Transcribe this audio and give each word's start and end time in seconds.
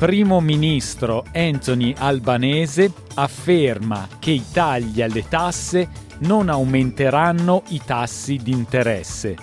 primo 0.00 0.40
ministro 0.40 1.26
Anthony 1.34 1.94
Albanese 1.94 2.90
afferma 3.16 4.08
che 4.18 4.30
i 4.30 4.42
tagli 4.50 5.02
alle 5.02 5.28
tasse 5.28 5.90
non 6.20 6.48
aumenteranno 6.48 7.64
i 7.68 7.82
tassi 7.84 8.38
di 8.38 8.50
interesse. 8.50 9.36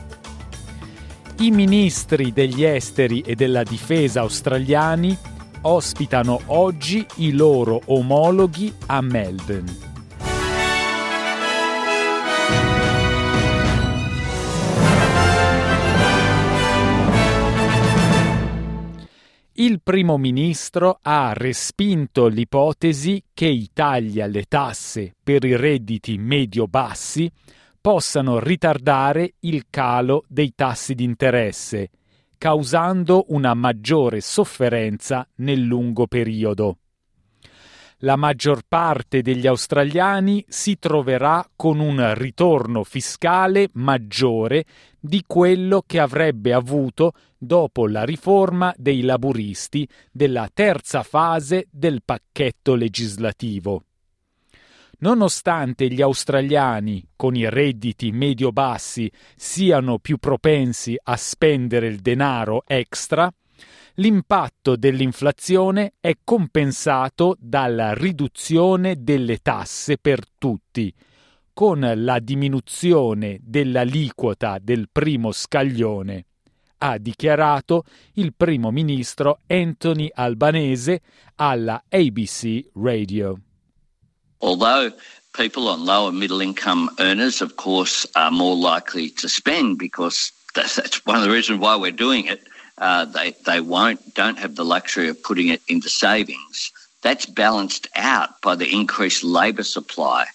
I 1.42 1.52
ministri 1.52 2.34
degli 2.34 2.64
esteri 2.64 3.22
e 3.22 3.36
della 3.36 3.62
difesa 3.62 4.22
australiani 4.22 5.16
ospitano 5.62 6.42
oggi 6.48 7.06
i 7.18 7.34
loro 7.34 7.80
omologhi 7.86 8.74
a 8.88 9.00
Melbourne. 9.02 9.87
Il 19.60 19.82
primo 19.82 20.18
ministro 20.18 21.00
ha 21.02 21.34
respinto 21.34 22.28
l'ipotesi 22.28 23.24
che 23.34 23.48
i 23.48 23.72
tagli 23.74 24.22
alle 24.22 24.44
tasse 24.44 25.16
per 25.24 25.44
i 25.46 25.56
redditi 25.56 26.20
medio-bassi 26.20 27.32
possano 27.82 28.38
ritardare 28.38 29.34
il 29.40 29.66
calo 29.72 30.26
dei 30.28 30.54
tassi 30.54 30.94
di 30.94 31.04
interesse 31.04 31.90
causando 32.38 33.26
una 33.30 33.56
maggiore 33.56 34.22
sofferenza 34.22 35.28
nel 35.38 35.62
lungo 35.62 36.06
periodo. 36.06 36.78
La 38.02 38.16
maggior 38.16 38.62
parte 38.68 39.24
degli 39.24 39.48
australiani 39.48 40.46
si 40.48 40.78
troverà 40.78 41.50
con 41.56 41.80
un 41.80 42.14
ritorno 42.14 42.84
fiscale 42.84 43.70
maggiore 43.74 44.66
di 45.00 45.24
quello 45.26 45.84
che 45.84 46.00
avrebbe 46.00 46.54
avuto 46.54 47.14
dopo 47.36 47.88
la 47.88 48.04
riforma 48.04 48.72
dei 48.78 49.02
laburisti 49.02 49.88
della 50.12 50.48
terza 50.54 51.02
fase 51.02 51.68
del 51.72 52.04
pacchetto 52.06 52.76
legislativo. 52.76 53.82
Nonostante 55.00 55.90
gli 55.90 56.02
australiani 56.02 57.04
con 57.16 57.36
i 57.36 57.50
redditi 57.50 58.12
medio-bassi 58.12 59.12
siano 59.36 59.98
più 59.98 60.18
propensi 60.18 60.96
a 61.02 61.16
spendere 61.16 61.88
il 61.88 62.00
denaro 62.00 62.62
extra, 62.68 63.32
l'impatto 64.00 64.76
dell'inflazione 64.76 65.94
è 66.00 66.18
compensato 66.24 67.36
dalla 67.40 67.94
riduzione 67.94 69.04
delle 69.04 69.38
tasse 69.38 69.98
per 69.98 70.24
tutti, 70.38 70.94
con 71.54 71.92
la 71.96 72.20
diminuzione 72.20 73.40
dell'aliquota 73.42 74.60
del 74.62 74.90
primo 74.92 75.32
scaglione, 75.32 76.26
ha 76.80 76.98
dichiarato 77.00 77.84
il 78.14 78.34
primo 78.36 78.70
ministro 78.70 79.40
Anthony 79.48 80.10
Albanese 80.14 81.02
alla 81.36 81.84
ABC 81.90 82.68
Radio. 82.76 83.40
Although 84.40 84.94
people 85.32 85.68
on 85.68 85.84
lower 85.84 86.12
middle 86.12 86.44
income 86.44 86.92
earners, 87.00 87.42
of 87.42 87.56
course, 87.56 88.08
are 88.14 88.30
more 88.30 88.56
likely 88.56 89.12
to 89.14 89.28
spend 89.28 89.78
because 89.78 90.32
that's, 90.54 90.76
that's 90.76 91.02
one 91.06 91.18
of 91.18 91.24
the 91.24 91.32
reasons 91.32 91.60
why 91.60 91.76
we're 91.76 91.92
doing 91.92 92.28
it. 92.28 92.48
Uh, 92.78 93.06
they 93.06 93.32
they 93.46 93.60
won't 93.60 94.14
don't 94.14 94.38
have 94.38 94.56
the 94.56 94.66
luxury 94.66 95.10
of 95.10 95.22
putting 95.24 95.48
it 95.48 95.62
into 95.68 95.90
savings. 95.90 96.72
That's 97.02 97.26
balanced 97.26 97.88
out 97.96 98.42
by 98.42 98.56
the 98.56 98.72
increased 98.72 99.24
labour 99.24 99.64
supply 99.64 100.26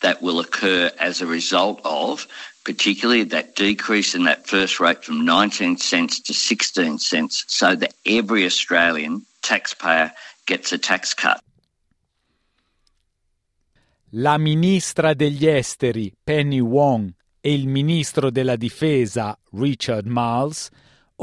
that 0.00 0.20
will 0.20 0.40
occur 0.40 0.90
as 0.98 1.20
a 1.20 1.26
result 1.26 1.80
of 1.84 2.26
particularly 2.64 3.24
that 3.24 3.56
decrease 3.56 4.14
in 4.14 4.24
that 4.24 4.46
first 4.46 4.78
rate 4.80 5.04
from 5.04 5.24
19 5.24 5.76
cents 5.78 6.20
to 6.20 6.32
16 6.32 6.98
cents 6.98 7.44
so 7.48 7.74
that 7.74 7.92
every 8.06 8.44
Australian 8.44 9.22
taxpayer 9.42 10.12
gets 10.46 10.72
a 10.72 10.78
tax 10.78 11.14
cut. 11.14 11.40
la 14.14 14.36
ministra 14.36 15.14
degli 15.14 15.46
esteri 15.46 16.12
Penny 16.22 16.60
Wong 16.60 17.10
e 17.40 17.54
il 17.54 17.66
ministro 17.66 18.30
della 18.30 18.56
difesa 18.56 19.36
Richard 19.52 20.06
Marles 20.06 20.68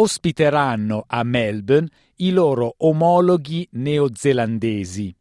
ospiteranno 0.02 1.04
a 1.08 1.24
Melbourne 1.24 1.88
i 2.18 2.32
loro 2.32 2.76
omologhi 2.78 3.68
neozelandesi. 3.72 5.14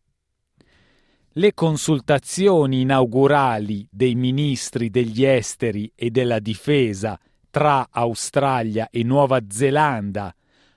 Le 1.33 1.55
consultazioni 1.55 2.81
inaugurali 2.81 3.87
dei 3.91 4.15
ministri 4.15 4.91
degli 4.91 5.25
esteri 5.25 5.91
e 5.94 6.11
della 6.11 6.38
difesa 6.38 7.19
tra 7.50 7.88
Australia 7.91 8.88
e 8.91 9.03
Nuova 9.05 9.41
Zelanda, 9.49 10.34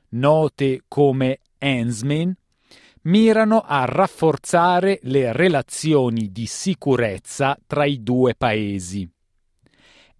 note 0.10 0.84
come 0.88 1.40
ANZMEN, 1.58 2.36
mirano 3.04 3.62
a 3.62 3.86
rafforzare 3.86 5.00
le 5.04 5.32
relazioni 5.32 6.32
di 6.32 6.46
sicurezza 6.46 7.58
tra 7.66 7.86
i 7.86 8.04
due 8.04 8.36
paesi. 8.36 9.10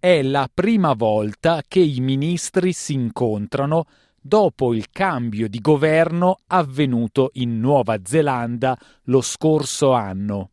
È 0.04 0.20
la 0.20 0.50
prima 0.52 0.94
volta 0.94 1.62
che 1.68 1.78
i 1.78 2.00
ministri 2.00 2.72
si 2.72 2.92
incontrano 2.92 3.84
dopo 4.20 4.74
il 4.74 4.90
cambio 4.90 5.48
di 5.48 5.60
governo 5.60 6.40
avvenuto 6.48 7.30
in 7.34 7.60
Nuova 7.60 8.00
Zelanda 8.02 8.76
lo 9.04 9.20
scorso 9.20 9.92
anno. 9.92 10.50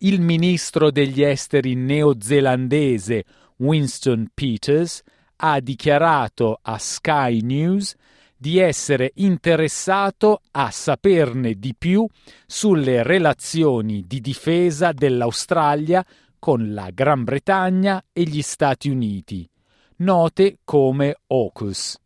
Il 0.00 0.20
ministro 0.20 0.90
degli 0.90 1.22
esteri 1.22 1.74
neozelandese 1.74 3.24
Winston 3.56 4.28
Peters 4.34 5.00
ha 5.36 5.58
dichiarato 5.60 6.58
a 6.60 6.76
Sky 6.76 7.40
News 7.40 7.94
di 8.36 8.58
essere 8.58 9.12
interessato 9.14 10.42
a 10.50 10.70
saperne 10.70 11.54
di 11.54 11.74
più 11.74 12.06
sulle 12.46 13.02
relazioni 13.02 14.04
di 14.06 14.20
difesa 14.20 14.92
dell'Australia 14.92 16.04
con 16.38 16.72
la 16.72 16.90
Gran 16.90 17.24
Bretagna 17.24 18.04
e 18.12 18.22
gli 18.22 18.42
Stati 18.42 18.88
Uniti, 18.88 19.48
note 19.96 20.58
come 20.64 21.16
AUKUS. 21.26 21.98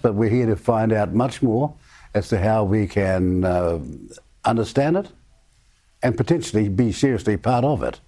But 0.00 0.14
we're 0.14 0.34
here 0.34 0.46
to 0.46 0.56
find 0.56 0.92
out 0.92 1.12
much 1.12 1.42
more 1.42 1.74
as 2.12 2.28
to 2.28 2.36
how 2.36 2.64
we 2.64 2.86
can 2.86 3.44
uh, 3.44 3.80
understand 4.42 4.96
it 4.96 5.14
and 6.00 6.14
potentially 6.14 6.68
be 6.68 6.92
seriously 6.92 7.36
part 7.38 7.64
of 7.64 7.82
it. 7.82 8.00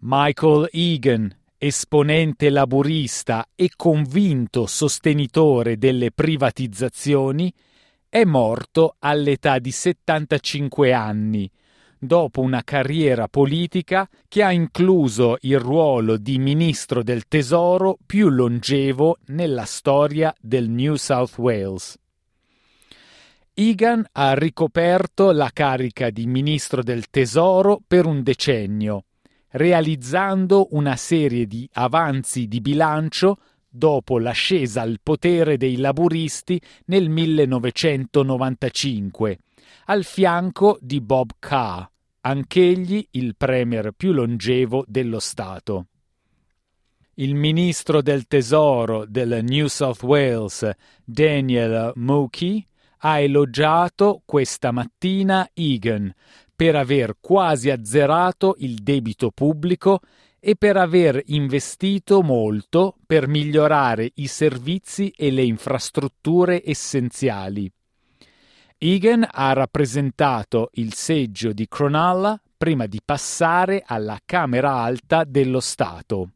Michael 0.00 0.68
Egan, 0.72 1.34
esponente 1.58 2.50
laburista 2.50 3.48
e 3.54 3.70
convinto 3.74 4.66
sostenitore 4.66 5.78
delle 5.78 6.12
privatizzazioni, 6.12 7.52
è 8.08 8.24
morto 8.24 8.96
all'età 8.98 9.58
di 9.58 9.70
75 9.70 10.92
anni, 10.92 11.50
dopo 11.98 12.40
una 12.40 12.62
carriera 12.62 13.28
politica 13.28 14.08
che 14.28 14.42
ha 14.42 14.52
incluso 14.52 15.36
il 15.40 15.58
ruolo 15.58 16.16
di 16.16 16.38
ministro 16.38 17.02
del 17.02 17.26
tesoro 17.26 17.98
più 18.04 18.28
longevo 18.28 19.18
nella 19.26 19.64
storia 19.64 20.34
del 20.40 20.68
New 20.68 20.94
South 20.96 21.36
Wales. 21.38 21.98
Egan 23.54 24.04
ha 24.12 24.34
ricoperto 24.34 25.32
la 25.32 25.50
carica 25.52 26.10
di 26.10 26.26
ministro 26.26 26.82
del 26.82 27.08
tesoro 27.08 27.80
per 27.86 28.04
un 28.04 28.22
decennio 28.22 29.04
realizzando 29.56 30.68
una 30.70 30.96
serie 30.96 31.46
di 31.46 31.68
avanzi 31.74 32.46
di 32.46 32.60
bilancio 32.60 33.38
dopo 33.76 34.18
l'ascesa 34.18 34.82
al 34.82 34.98
potere 35.02 35.56
dei 35.56 35.76
laburisti 35.76 36.60
nel 36.86 37.08
1995 37.08 39.38
al 39.86 40.04
fianco 40.04 40.78
di 40.80 41.00
Bob 41.00 41.30
Carr, 41.38 41.84
anch'egli 42.22 43.06
il 43.12 43.36
premier 43.36 43.92
più 43.92 44.12
longevo 44.12 44.84
dello 44.86 45.20
Stato. 45.20 45.86
Il 47.14 47.34
ministro 47.34 48.02
del 48.02 48.26
tesoro 48.26 49.06
del 49.06 49.42
New 49.42 49.68
South 49.68 50.02
Wales, 50.02 50.68
Daniel 51.04 51.92
Mookie, 51.94 52.66
ha 52.98 53.20
elogiato 53.20 54.22
questa 54.24 54.72
mattina 54.72 55.48
Egan 55.54 56.12
per 56.54 56.74
aver 56.74 57.16
quasi 57.20 57.70
azzerato 57.70 58.56
il 58.58 58.76
debito 58.76 59.30
pubblico 59.30 60.00
e 60.38 60.56
per 60.56 60.76
aver 60.76 61.22
investito 61.26 62.22
molto 62.22 62.96
per 63.06 63.26
migliorare 63.28 64.10
i 64.16 64.26
servizi 64.26 65.10
e 65.10 65.30
le 65.30 65.42
infrastrutture 65.42 66.62
essenziali. 66.64 67.70
Egan 68.78 69.26
ha 69.30 69.52
rappresentato 69.54 70.70
il 70.74 70.92
seggio 70.92 71.52
di 71.52 71.66
Cronulla 71.66 72.40
prima 72.56 72.86
di 72.86 73.00
passare 73.04 73.82
alla 73.84 74.18
Camera 74.24 74.72
Alta 74.72 75.24
dello 75.24 75.60
Stato. 75.60 76.35